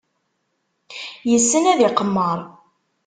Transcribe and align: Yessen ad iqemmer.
Yessen 1.31 1.63
ad 1.71 1.79
iqemmer. 1.87 2.39